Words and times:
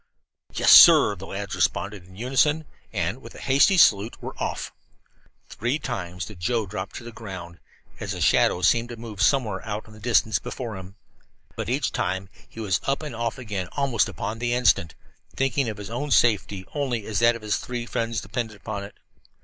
"Yes, 0.55 0.71
sir," 0.71 1.13
the 1.15 1.27
lads 1.27 1.53
responded 1.53 2.07
in 2.07 2.15
unison, 2.15 2.65
and, 2.91 3.21
with 3.21 3.35
a 3.35 3.39
hasty 3.39 3.77
salute, 3.77 4.19
were 4.19 4.35
off. 4.39 4.71
Three 5.47 5.77
times 5.77 6.25
did 6.25 6.39
Joe 6.39 6.65
drop 6.65 6.91
to 6.93 7.03
the 7.03 7.11
ground, 7.11 7.59
as 7.99 8.15
a 8.15 8.19
shadow 8.19 8.63
seemed 8.63 8.89
to 8.89 8.95
move 8.97 9.21
somewhere 9.21 9.63
out 9.63 9.85
in 9.85 9.93
the 9.93 9.99
distance 9.99 10.39
before 10.39 10.75
him. 10.75 10.95
But 11.55 11.69
each 11.69 11.91
time 11.91 12.29
he 12.49 12.59
was 12.59 12.81
up 12.87 13.03
and 13.03 13.15
off 13.15 13.37
again 13.37 13.67
almost 13.73 14.09
upon 14.09 14.39
the 14.39 14.55
instant, 14.55 14.95
thinking 15.35 15.69
of 15.69 15.77
his 15.77 15.91
own 15.91 16.09
safety 16.09 16.65
only 16.73 17.05
as 17.05 17.19
that 17.19 17.35
of 17.35 17.43
his 17.43 17.57
three 17.57 17.85
friends 17.85 18.21
depended 18.21 18.57
upon 18.57 18.83
it. 18.83 18.95